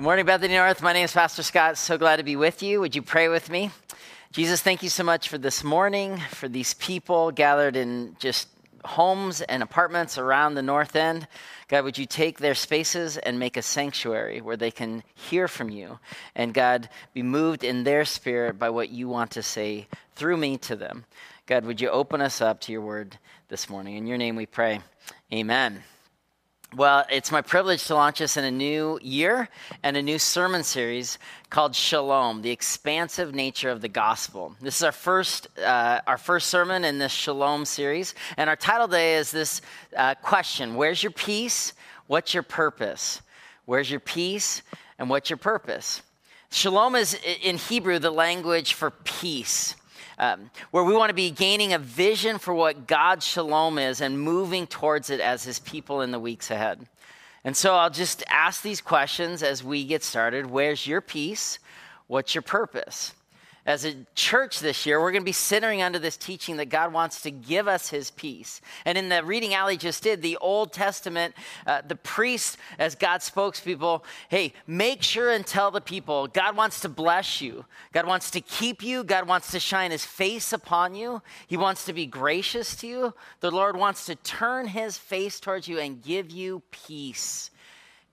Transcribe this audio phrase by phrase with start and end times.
[0.00, 0.80] Good morning, Bethany North.
[0.80, 1.76] My name is Pastor Scott.
[1.76, 2.80] So glad to be with you.
[2.80, 3.70] Would you pray with me?
[4.32, 8.48] Jesus, thank you so much for this morning, for these people gathered in just
[8.82, 11.28] homes and apartments around the North End.
[11.68, 15.68] God, would you take their spaces and make a sanctuary where they can hear from
[15.68, 15.98] you?
[16.34, 20.56] And God, be moved in their spirit by what you want to say through me
[20.56, 21.04] to them.
[21.44, 23.98] God, would you open us up to your word this morning?
[23.98, 24.80] In your name we pray.
[25.30, 25.82] Amen.
[26.76, 29.48] Well, it's my privilege to launch us in a new year
[29.82, 31.18] and a new sermon series
[31.50, 34.54] called Shalom, the expansive nature of the gospel.
[34.60, 38.14] This is our first, uh, our first sermon in this Shalom series.
[38.36, 39.62] And our title today is this
[39.96, 41.72] uh, question Where's your peace?
[42.06, 43.20] What's your purpose?
[43.64, 44.62] Where's your peace?
[44.96, 46.02] And what's your purpose?
[46.52, 49.74] Shalom is in Hebrew the language for peace
[50.20, 54.20] um, where we want to be gaining a vision for what God's shalom is and
[54.20, 56.86] moving towards it as his people in the weeks ahead.
[57.42, 60.44] And so I'll just ask these questions as we get started.
[60.44, 61.58] Where's your peace?
[62.06, 63.14] What's your purpose?
[63.66, 66.92] As a church this year, we're going to be centering under this teaching that God
[66.92, 68.60] wants to give us his peace.
[68.84, 71.34] And in the reading Ali just did, the Old Testament,
[71.66, 76.80] uh, the priest, as God's spokespeople, hey, make sure and tell the people God wants
[76.80, 77.66] to bless you.
[77.92, 79.04] God wants to keep you.
[79.04, 81.20] God wants to shine his face upon you.
[81.46, 83.14] He wants to be gracious to you.
[83.40, 87.50] The Lord wants to turn his face towards you and give you peace.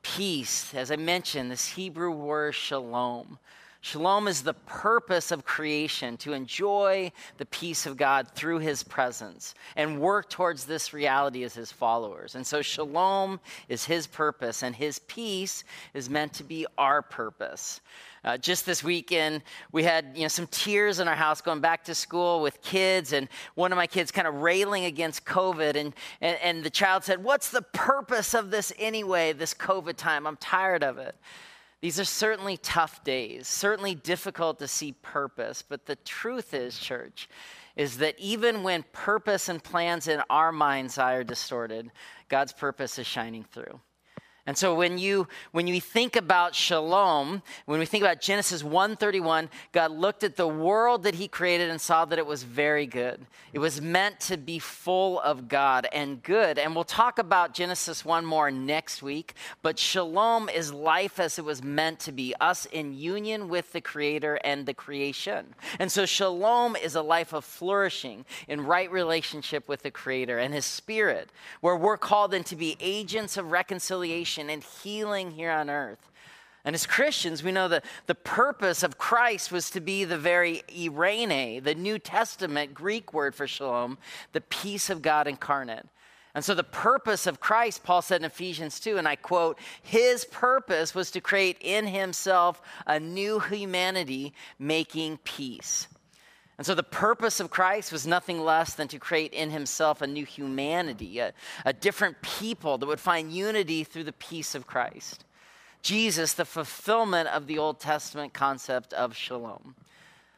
[0.02, 3.40] Peace, as I mentioned, this Hebrew word shalom.
[3.88, 9.56] Shalom is the purpose of creation to enjoy the peace of God through his presence
[9.78, 12.36] and work towards this reality as his followers.
[12.36, 15.64] And so, shalom is his purpose, and his peace
[15.94, 17.80] is meant to be our purpose.
[18.26, 21.86] Uh, just this weekend, we had you know some tears in our house going back
[21.86, 25.94] to school with kids, and one of my kids kind of railing against COVID, and,
[26.20, 29.32] and and the child said, "What's the purpose of this anyway?
[29.32, 30.28] This COVID time?
[30.28, 31.16] I'm tired of it."
[31.82, 35.62] These are certainly tough days, certainly difficult to see purpose.
[35.62, 37.30] But the truth is, church,
[37.76, 41.92] is that even when purpose and plans in our mind's eye are distorted,
[42.30, 43.80] God's purpose is shining through.
[44.48, 49.50] And so when you when you think about shalom, when we think about Genesis 1:31,
[49.74, 53.28] God looked at the world that he created and saw that it was very good.
[53.52, 56.58] It was meant to be full of God and good.
[56.58, 61.44] And we'll talk about Genesis 1 more next week, but shalom is life as it
[61.44, 65.56] was meant to be, us in union with the creator and the creation.
[65.78, 70.54] And so shalom is a life of flourishing in right relationship with the creator and
[70.54, 75.70] his spirit, where we're called into be agents of reconciliation salvation and healing here on
[75.70, 76.12] earth.
[76.64, 80.64] And as Christians, we know that the purpose of Christ was to be the very
[80.68, 83.98] eirene, the New Testament Greek word for shalom,
[84.34, 85.86] the peace of God incarnate.
[86.36, 90.26] And so the purpose of Christ, Paul said in Ephesians 2, and I quote, his
[90.26, 95.88] purpose was to create in himself a new humanity making peace.
[96.58, 100.08] And so the purpose of Christ was nothing less than to create in himself a
[100.08, 101.34] new humanity, a,
[101.66, 105.24] a, different people that would find unity through the peace of Christ.
[105.84, 109.76] Jesus, the fulfillment of the Old Testament concept of shalom.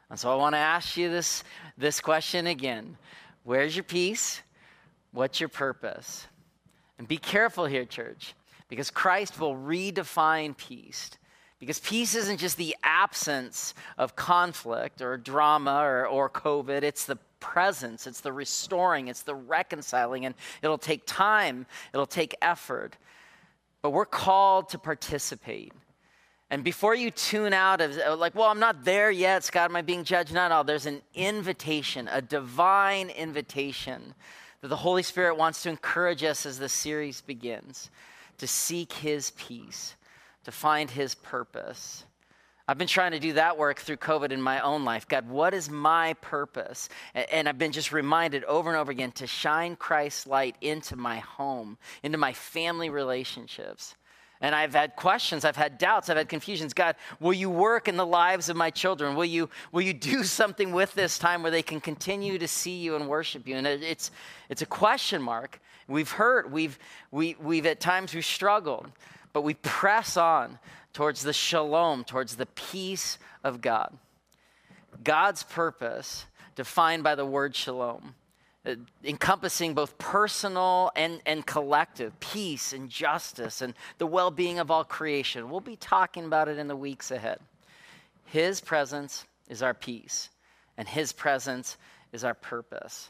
[0.10, 1.44] And so I want to ask you this,
[1.78, 2.98] this question again
[3.44, 4.42] Where's your peace?
[5.12, 6.28] What's your purpose?
[6.98, 8.36] And be careful here, church,
[8.68, 11.12] because Christ will redefine peace.
[11.60, 17.18] Because peace isn't just the absence of conflict or drama or, or COVID, it's the
[17.42, 22.96] presence, it's the restoring, it's the reconciling, and it'll take time, it'll take effort.
[23.82, 25.74] But we're called to participate.
[26.50, 29.76] And before you tune out of, uh, like, well, I'm not there yet, Scott, am
[29.76, 30.34] I being judged?
[30.34, 30.64] Not at all.
[30.64, 34.16] There's an invitation, a divine invitation
[34.62, 37.92] that the Holy Spirit wants to encourage us as the series begins
[38.40, 39.96] to seek His peace
[40.50, 42.06] to find his purpose.
[42.68, 45.08] I've been trying to do that work through COVID in my own life.
[45.08, 46.90] God, what is my purpose?
[47.14, 51.18] And I've been just reminded over and over again to shine Christ's light into my
[51.18, 53.96] home, into my family relationships.
[54.42, 56.74] And I've had questions, I've had doubts, I've had confusions.
[56.74, 59.16] God, will you work in the lives of my children?
[59.16, 62.78] Will you, will you do something with this time where they can continue to see
[62.78, 63.56] you and worship you?
[63.56, 64.10] And it's,
[64.48, 65.60] it's a question mark.
[65.88, 66.80] We've hurt, we've,
[67.12, 68.92] we, we've at times we've struggled
[69.34, 70.60] but we press on
[70.94, 73.98] towards the shalom, towards the peace of God.
[75.04, 78.16] God's purpose, defined by the word shalom,
[78.66, 84.70] uh, encompassing both personal and, and collective peace and justice and the well being of
[84.70, 85.50] all creation.
[85.50, 87.40] We'll be talking about it in the weeks ahead.
[88.26, 90.30] His presence is our peace,
[90.78, 91.78] and His presence
[92.12, 93.10] is our purpose.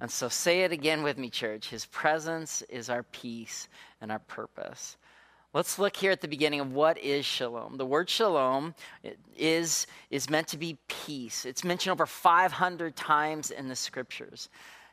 [0.00, 1.68] And so say it again with me, church.
[1.68, 3.68] His presence is our peace
[4.00, 4.96] and our purpose.
[5.54, 7.76] Let's look here at the beginning of what is shalom.
[7.76, 8.74] The word shalom
[9.36, 11.44] is, is meant to be peace.
[11.44, 14.48] It's mentioned over 500 times in the scriptures.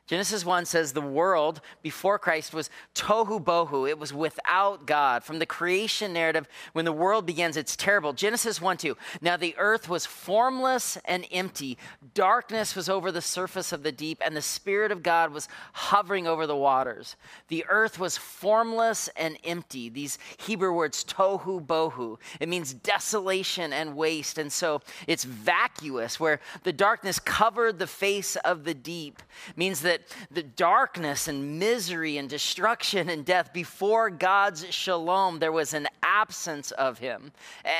[0.09, 3.87] Genesis 1 says the world before Christ was tohu bohu.
[3.87, 5.23] It was without God.
[5.23, 8.13] From the creation narrative, when the world begins, it's terrible.
[8.13, 8.97] Genesis 1 2.
[9.21, 11.77] Now the earth was formless and empty.
[12.15, 16.25] Darkness was over the surface of the deep, and the Spirit of God was hovering
[16.25, 17.15] over the waters.
[17.49, 19.89] The earth was formless and empty.
[19.89, 22.17] These Hebrew words, tohu bohu.
[22.39, 24.39] It means desolation and waste.
[24.39, 29.21] And so it's vacuous, where the darkness covered the face of the deep.
[29.55, 35.51] Means that that the darkness and misery and destruction and death before God's shalom, there
[35.51, 37.31] was an absence of him.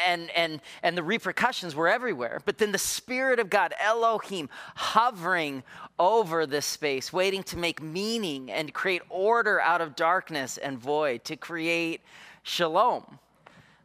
[0.08, 2.42] And, and, and the repercussions were everywhere.
[2.46, 5.64] But then the Spirit of God, Elohim, hovering
[5.98, 11.24] over this space, waiting to make meaning and create order out of darkness and void,
[11.26, 12.02] to create
[12.44, 13.20] shalom.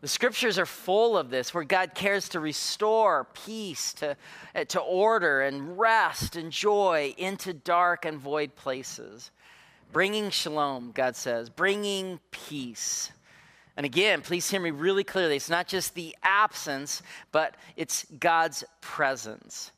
[0.04, 4.18] The scriptures are full of this, where God cares to restore peace, to,
[4.54, 9.30] uh, to order and rest and joy into dark and void places.
[9.92, 13.12] Bringing shalom, God says, bringing peace.
[13.78, 15.36] And again, please hear me really clearly.
[15.36, 17.00] It's not just the absence,
[17.32, 19.72] but it's God's presence.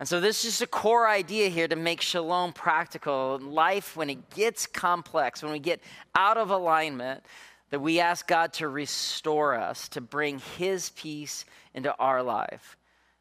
[0.00, 3.38] And so, this is just a core idea here to make shalom practical.
[3.38, 5.80] Life, when it gets complex, when we get
[6.16, 7.22] out of alignment,
[7.70, 11.44] that we ask God to restore us, to bring His peace
[11.74, 12.76] into our life.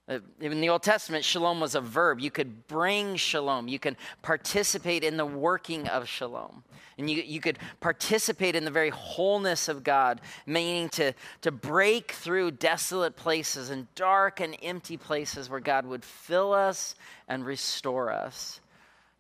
[0.10, 2.20] Uh, in the Old Testament, shalom was a verb.
[2.20, 3.68] You could bring shalom.
[3.68, 6.64] You can participate in the working of shalom.
[6.98, 12.12] And you, you could participate in the very wholeness of God, meaning to, to break
[12.12, 16.96] through desolate places and dark and empty places where God would fill us
[17.28, 18.60] and restore us.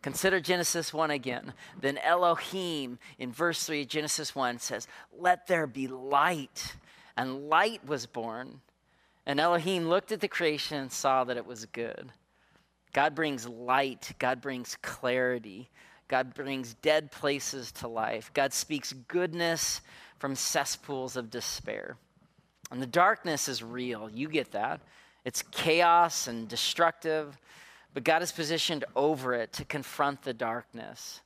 [0.01, 1.53] Consider Genesis 1 again.
[1.79, 4.87] Then Elohim, in verse 3, Genesis 1 says,
[5.17, 6.75] Let there be light.
[7.17, 8.61] And light was born.
[9.25, 12.11] And Elohim looked at the creation and saw that it was good.
[12.93, 15.69] God brings light, God brings clarity,
[16.07, 18.31] God brings dead places to life.
[18.33, 19.81] God speaks goodness
[20.17, 21.97] from cesspools of despair.
[22.71, 24.09] And the darkness is real.
[24.09, 24.81] You get that.
[25.23, 27.37] It's chaos and destructive
[27.93, 31.21] but God is positioned over it to confront the darkness.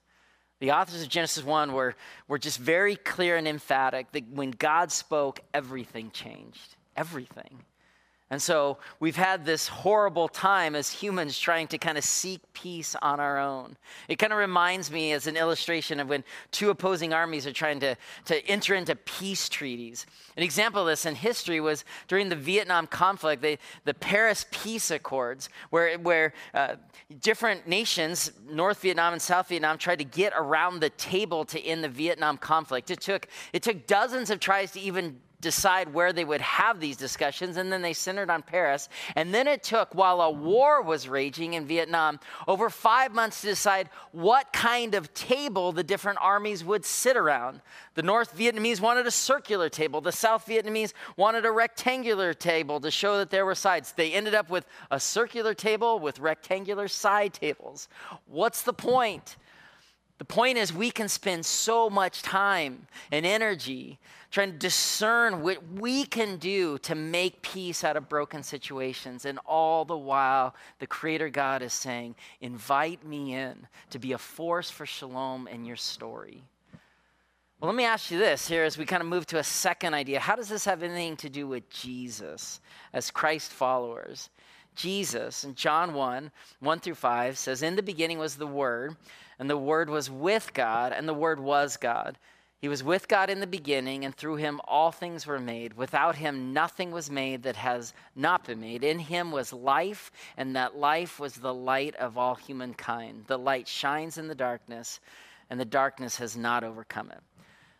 [0.60, 1.96] The authors of Genesis 1 were,
[2.28, 6.76] were just very clear and emphatic that when God spoke, everything changed.
[6.96, 7.60] Everything.
[8.34, 12.96] And so we've had this horrible time as humans trying to kind of seek peace
[13.00, 13.78] on our own.
[14.08, 17.80] It kind of reminds me as an illustration of when two opposing armies are trying
[17.82, 17.96] to,
[18.26, 20.08] to enter into peace treaties.
[20.36, 24.90] An example of this in history was during the Vietnam conflict, they, the Paris Peace
[24.90, 26.78] Accords, where, where uh,
[27.22, 31.84] different nations, North Vietnam and South Vietnam, tried to get around the table to end
[31.84, 32.90] the Vietnam conflict.
[32.90, 36.98] It took, it took dozens of tries to even decide where they would have these
[36.98, 38.90] discussions, and then they centered on Paris.
[39.16, 43.48] And then it took, while a war was raging in Vietnam, over five months to
[43.48, 47.62] decide what kind of table the different armies would sit around.
[47.94, 52.90] The North Vietnamese wanted a circular table, the South Vietnamese wanted a rectangular table to
[52.90, 53.92] show that there were sides.
[53.92, 57.88] They ended up with a circular table with rectangular side tables.
[58.26, 59.36] What's the point?
[60.24, 64.00] The point is, we can spend so much time and energy
[64.32, 69.26] trying to discern what we can do to make peace out of broken situations.
[69.26, 74.18] And all the while, the Creator God is saying, Invite me in to be a
[74.18, 76.42] force for shalom in your story.
[77.60, 79.94] Well, let me ask you this here as we kind of move to a second
[79.94, 80.22] idea.
[80.22, 82.62] How does this have anything to do with Jesus
[82.94, 84.30] as Christ followers?
[84.74, 86.32] Jesus in John 1
[86.62, 88.96] 1 through 5 says, In the beginning was the Word
[89.40, 92.18] and the Word was with God, and the Word was God.
[92.64, 95.74] He was with God in the beginning, and through him all things were made.
[95.74, 98.86] Without him nothing was made that has not been made.
[98.86, 103.26] In him was life, and that life was the light of all humankind.
[103.28, 105.02] The light shines in the darkness,
[105.50, 107.22] and the darkness has not overcome it.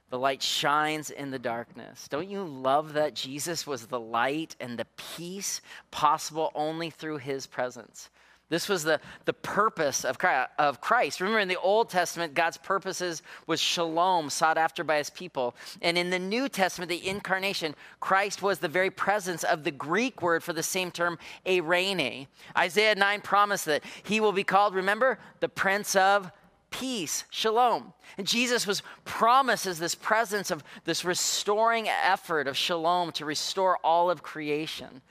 [0.10, 2.10] The light shines in the darkness.
[2.10, 7.48] Don't you love that Jesus was the light and the peace possible only through his
[7.48, 8.10] presence?
[8.54, 11.20] This was the, the purpose of Christ.
[11.20, 15.56] Remember, in the Old Testament, God's purposes was shalom, sought after by his people.
[15.82, 20.22] And in the New Testament, the incarnation, Christ was the very presence of the Greek
[20.22, 21.18] word for the same term,
[21.48, 22.28] eirene.
[22.56, 26.32] Isaiah 9 promised that he will be called, remember, the Prince of
[26.70, 27.92] Peace, shalom.
[28.20, 33.78] And Jesus was promised as this presence of this restoring effort of shalom to restore
[33.78, 35.02] all of creation.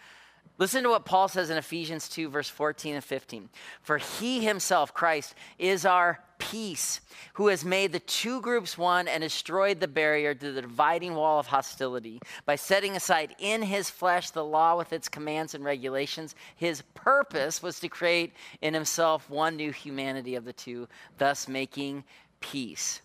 [0.63, 3.49] Listen to what Paul says in Ephesians 2, verse 14 and 15.
[3.81, 7.01] For he himself, Christ, is our peace,
[7.33, 11.41] who has made the two groups one and destroyed the barrier to the dividing wall
[11.41, 16.37] of hostility by setting aside in his flesh the law with its commands and regulations.
[16.55, 20.87] His purpose was to create in himself one new humanity of the two,
[21.19, 22.05] thus making
[22.39, 23.03] peace.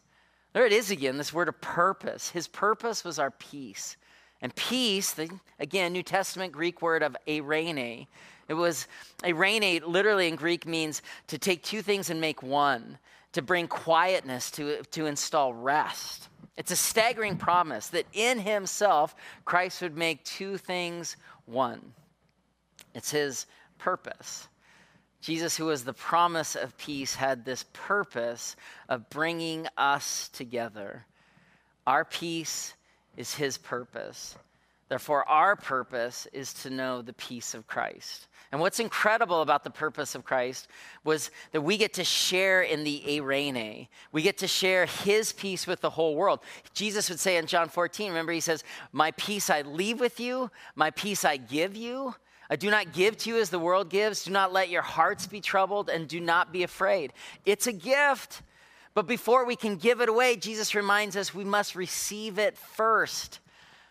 [0.54, 2.30] There it is again, this word of purpose.
[2.30, 3.98] His purpose was our peace.
[4.42, 5.30] And peace, the,
[5.60, 8.08] again, New Testament Greek word of eirene.
[8.48, 8.88] It was,
[9.24, 12.98] eirene literally in Greek means to take two things and make one,
[13.34, 16.30] to bring quietness, to, to install rest.
[16.56, 19.16] It's a staggering promise that in himself,
[19.46, 21.94] Christ would make two things one.
[22.94, 23.46] It's his
[23.78, 24.48] purpose.
[25.22, 28.56] Jesus, who was the promise of peace, had this purpose
[28.88, 31.06] of bringing us together.
[31.86, 32.74] Our peace
[33.18, 34.36] is his purpose.
[34.90, 38.28] Therefore, our purpose is to know the peace of Christ.
[38.52, 40.70] And what's incredible about the purpose of Christ
[41.04, 43.90] was that we get to share in the eirene.
[44.14, 46.40] We get to share his peace with the whole world.
[46.74, 50.50] Jesus would say in John 14, remember, he says, My peace I leave with you,
[50.76, 52.16] my peace I give you.
[52.50, 54.24] I do not give to you as the world gives.
[54.24, 57.12] Do not let your hearts be troubled and do not be afraid.
[57.46, 58.42] It's a gift.
[58.98, 63.42] But before we can give it away, Jesus reminds us we must receive it first.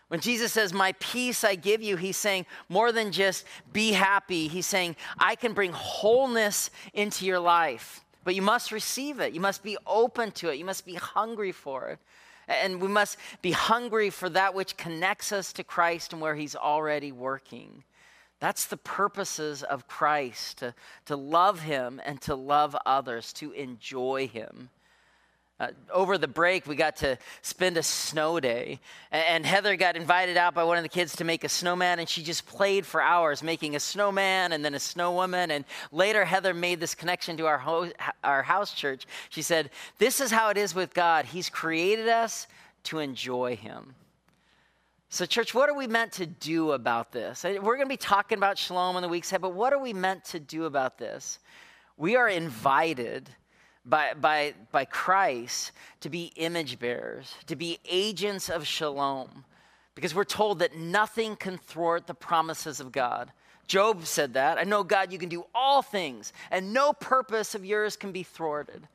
[0.09, 4.49] When Jesus says, My peace I give you, he's saying more than just be happy.
[4.49, 9.31] He's saying, I can bring wholeness into your life, but you must receive it.
[9.31, 10.57] You must be open to it.
[10.57, 11.99] You must be hungry for it.
[12.49, 16.53] And we must be hungry for that which connects us to Christ and where he's
[16.53, 17.85] already working.
[18.41, 20.73] That's the purposes of Christ to,
[21.05, 24.69] to love him and to love others, to enjoy him.
[25.59, 28.79] Uh, over the break, we got to spend a snow day.
[29.11, 32.07] And Heather got invited out by one of the kids to make a snowman, and
[32.07, 35.49] she just played for hours making a snowman and then a snowwoman.
[35.49, 37.91] And later, Heather made this connection to our, ho-
[38.23, 39.07] our house church.
[39.29, 41.25] She said, This is how it is with God.
[41.25, 42.47] He's created us
[42.83, 43.95] to enjoy Him.
[45.09, 47.43] So, church, what are we meant to do about this?
[47.43, 49.93] We're going to be talking about shalom in the weeks ahead, but what are we
[49.93, 51.39] meant to do about this?
[51.95, 53.29] We are invited
[53.87, 59.45] by, by, by Christ to be image bearers, to be agents of shalom,
[59.95, 63.31] because we're told that nothing can thwart the promises of God.
[63.67, 64.57] Job said that.
[64.57, 68.23] I know, God, you can do all things, and no purpose of yours can be
[68.23, 68.87] thwarted.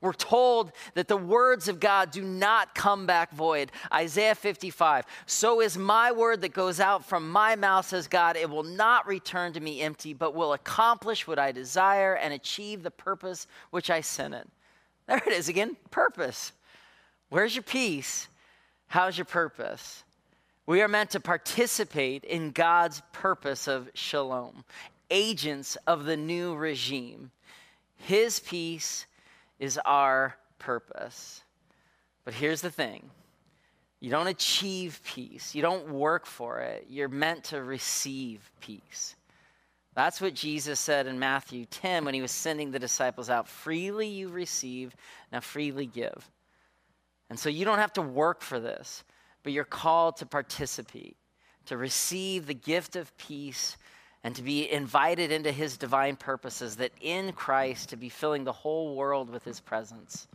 [0.00, 3.72] We're told that the words of God do not come back void.
[3.92, 5.04] Isaiah 55.
[5.26, 8.36] So is my word that goes out from my mouth, says God.
[8.36, 12.84] It will not return to me empty, but will accomplish what I desire and achieve
[12.84, 14.48] the purpose which I sent it.
[15.08, 16.52] There it is again purpose.
[17.30, 18.28] Where's your peace?
[18.86, 20.04] How's your purpose?
[20.66, 24.64] We are meant to participate in God's purpose of shalom,
[25.10, 27.30] agents of the new regime.
[27.96, 29.06] His peace
[29.58, 31.42] is our purpose.
[32.24, 33.10] But here's the thing
[34.00, 36.86] you don't achieve peace, you don't work for it.
[36.88, 39.16] You're meant to receive peace.
[39.94, 43.48] That's what Jesus said in Matthew 10 when he was sending the disciples out.
[43.48, 44.94] Freely you receive,
[45.32, 46.30] now freely give.
[47.28, 49.02] And so you don't have to work for this,
[49.42, 51.16] but you're called to participate,
[51.66, 53.76] to receive the gift of peace
[54.24, 58.52] and to be invited into his divine purposes, that in Christ to be filling the
[58.52, 60.26] whole world with his presence.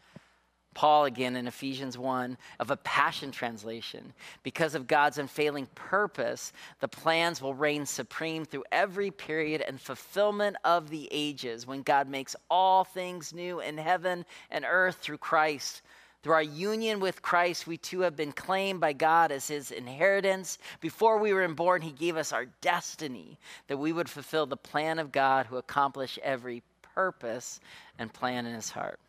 [0.73, 4.13] Paul, again in Ephesians 1, of a Passion Translation.
[4.41, 10.55] Because of God's unfailing purpose, the plans will reign supreme through every period and fulfillment
[10.63, 15.81] of the ages when God makes all things new in heaven and earth through Christ
[16.23, 20.57] through our union with Christ, we too have been claimed by God as his inheritance.
[20.79, 23.37] Before we were born, he gave us our destiny
[23.67, 26.63] that we would fulfill the plan of God who accomplished every
[26.95, 27.59] purpose
[27.99, 28.99] and plan in his heart.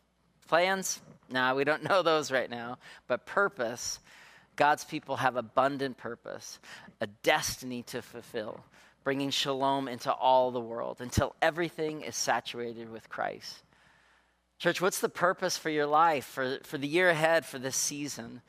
[0.48, 1.00] Plans?
[1.30, 2.78] Nah, we don't know those right now.
[3.06, 4.00] But purpose,
[4.56, 6.58] God's people have abundant purpose,
[7.00, 8.64] a destiny to fulfill,
[9.04, 13.62] bringing shalom into all the world until everything is saturated with Christ.
[14.64, 18.40] Church, what's the purpose for your life, for, for the year ahead, for this season?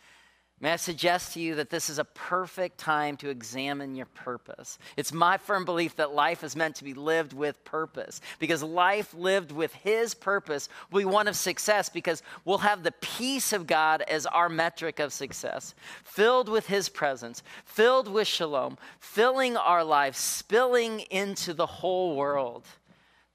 [0.62, 4.79] May I suggest to you that this is a perfect time to examine your purpose?
[4.95, 9.13] It's my firm belief that life is meant to be lived with purpose because life
[9.13, 13.67] lived with His purpose will be one of success because we'll have the peace of
[13.67, 19.84] God as our metric of success, filled with His presence, filled with shalom, filling our
[19.84, 22.65] lives, spilling into the whole world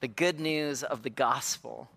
[0.00, 1.90] the good news of the gospel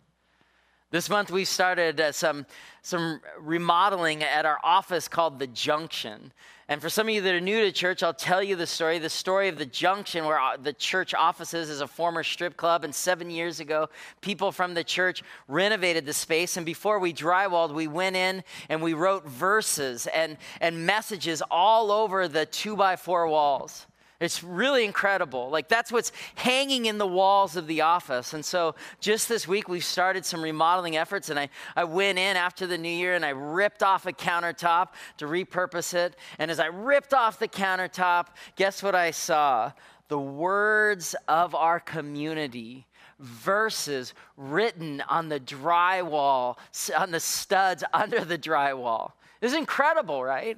[0.93, 2.45] This month we started uh, some
[2.83, 6.31] some remodeling at our office called the Junction.
[6.69, 9.00] And for some of you that are new to church, I'll tell you the story.
[9.00, 12.83] The story of the Junction, where uh, the church offices is a former strip club.
[12.83, 13.89] And seven years ago,
[14.21, 16.57] people from the church renovated the space.
[16.57, 21.91] And before we drywalled, we went in and we wrote verses and, and messages all
[21.91, 23.88] over the two by four walls.
[24.24, 25.50] It's really incredible.
[25.50, 28.34] Like, that's what's hanging in the walls of the office.
[28.34, 31.30] And so, just this week, we've started some remodeling efforts.
[31.30, 34.89] And I, I went in after the new year and I ripped off a countertop
[35.18, 36.15] to repurpose it.
[36.39, 39.74] And as I ripped off the countertop, guess what I saw?
[40.08, 42.88] The words of our community
[43.20, 46.58] verses written on the drywall,
[46.98, 49.12] on the studs under the drywall.
[49.42, 50.58] It's incredible, right?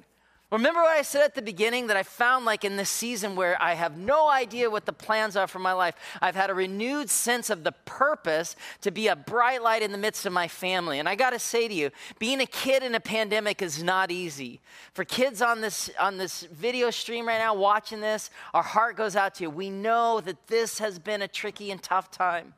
[0.56, 3.60] Remember what I said at the beginning that I found like in this season where
[3.62, 5.94] I have no idea what the plans are for my life.
[6.22, 9.98] I've had a renewed sense of the purpose to be a bright light in the
[9.98, 10.98] midst of my family.
[10.98, 14.10] And I got to say to you, being a kid in a pandemic is not
[14.10, 14.62] easy.
[14.94, 19.14] For kids on this on this video stream right now watching this, our heart goes
[19.14, 19.50] out to you.
[19.50, 22.54] We know that this has been a tricky and tough time.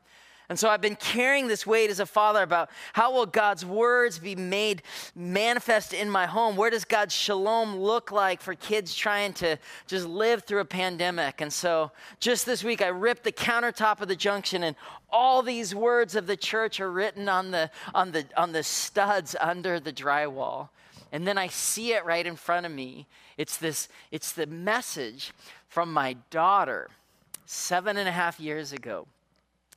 [0.49, 4.19] And so I've been carrying this weight as a father about how will God's words
[4.19, 4.83] be made
[5.15, 6.57] manifest in my home?
[6.57, 11.43] Where does God's shalom look like for kids trying to just live through a pandemic?
[11.43, 14.75] And so just this week, I ripped the countertop of the junction, and
[15.11, 19.37] all these words of the church are written on the, on the, on the studs
[19.39, 20.71] under the drywall.
[21.13, 23.07] And then I see it right in front of me.
[23.37, 25.33] It's this, it's the message
[25.69, 26.89] from my daughter
[27.45, 29.07] seven and a half years ago.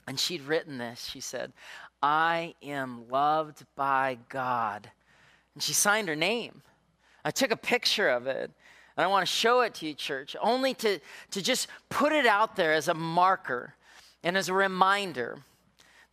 [0.08, 1.06] And she'd written this.
[1.06, 1.54] She said,
[2.02, 4.90] I am loved by God.
[5.54, 6.62] And she signed her name.
[7.24, 8.52] I took a picture of it.
[8.98, 11.00] And I want to show it to you, church, only to,
[11.32, 13.76] to just put it out there as a marker
[14.24, 15.40] and as a reminder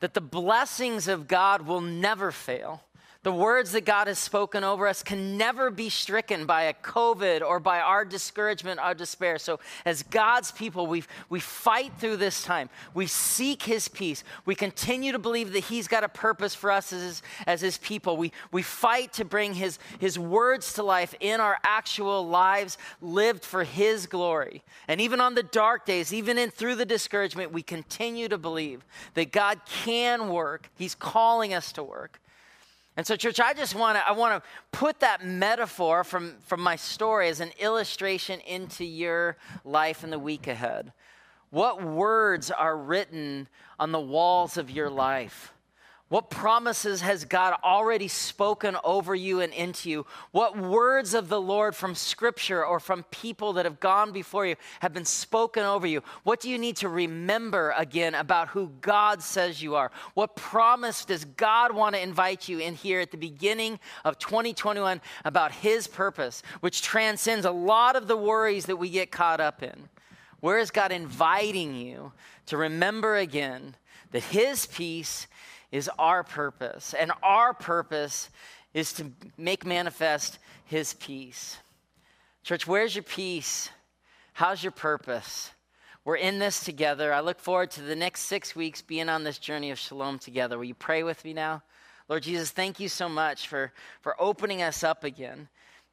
[0.01, 2.83] that the blessings of God will never fail.
[3.29, 7.43] The words that God has spoken over us can never be stricken by a COVID
[7.43, 9.37] or by our discouragement, our despair.
[9.37, 12.71] So, as God's people, we we fight through this time.
[12.95, 14.25] We seek His peace.
[14.47, 17.77] We continue to believe that He's got a purpose for us as His, as his
[17.77, 18.17] people.
[18.17, 23.45] We, we fight to bring his, his words to life in our actual lives lived
[23.45, 24.63] for His glory.
[24.89, 28.87] And even on the dark days, even in through the discouragement, we continue to believe
[29.13, 30.71] that God can work.
[30.79, 32.23] He's calling us to work.
[32.99, 36.61] And so, church, I just want to I want to put that metaphor from, from
[36.61, 40.93] my story as an illustration into your life in the week ahead.
[41.51, 43.47] What words are written
[43.79, 45.55] on the walls of your life?
[46.09, 50.07] What promises has God already spoken over you and into you?
[50.31, 54.57] What words of the Lord from Scripture or from people that have gone before you
[54.81, 56.03] have been spoken over you?
[56.23, 59.91] What do you need to remember again about who God says you are?
[60.15, 65.03] What promise does God want to invite you in here at the beginning of 2021
[65.27, 69.63] about His purpose, which transcends a lot of the worries that we get caught up
[69.63, 69.91] in?
[70.41, 72.13] Where is God inviting you
[72.47, 73.77] to remember again
[74.13, 75.27] that His peace?
[75.71, 76.95] Is our purpose.
[76.95, 78.31] And our purpose
[78.75, 81.57] is to make manifest his peace.
[82.43, 83.71] Church, where's your peace?
[84.33, 85.51] How's your purpose?
[86.05, 87.13] We're in this together.
[87.13, 90.57] I look forward to the next six weeks being on this journey of shalom together.
[90.57, 91.63] Will you pray with me now?
[92.09, 95.49] Lord Jesus, thank you so much for, for opening us up again.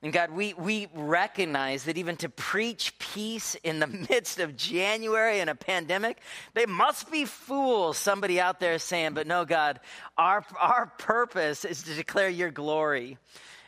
[0.06, 5.40] And God, we, we recognize that even to preach peace in the midst of January
[5.40, 6.20] and a pandemic,
[6.54, 9.80] they must be fools, somebody out there saying, but no, God,
[10.16, 13.18] our, our purpose is to declare your glory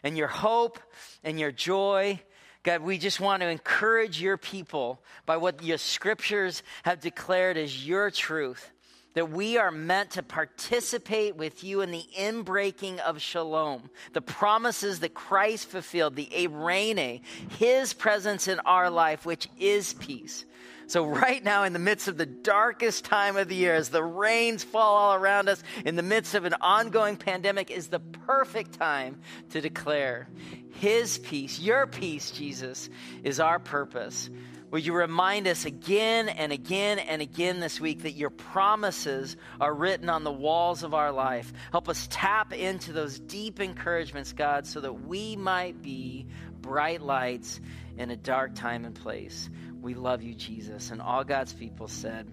[0.04, 0.78] and your hope
[1.24, 2.22] and your joy.
[2.62, 7.88] God, we just want to encourage your people by what your scriptures have declared as
[7.88, 8.70] your truth
[9.18, 15.00] that we are meant to participate with you in the inbreaking of shalom, the promises
[15.00, 17.22] that Christ fulfilled, the eirene,
[17.58, 20.46] his presence in our life, which is peace.
[20.86, 24.04] So, right now, in the midst of the darkest time of the year, as the
[24.04, 28.74] rains fall all around us, in the midst of an ongoing pandemic, is the perfect
[28.74, 30.30] time to declare
[30.74, 32.88] His peace, your peace, Jesus,
[33.24, 34.30] is our purpose.
[34.70, 39.74] Would you remind us again and again and again this week that your promises are
[39.74, 41.54] written on the walls of our life?
[41.72, 46.28] Help us tap into those deep encouragements, God, so that we might be
[46.60, 47.62] bright lights
[47.98, 49.50] in a dark time and place.
[49.80, 50.92] We love you, Jesus.
[50.92, 52.30] And all God's people said,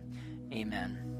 [0.52, 1.13] Amen.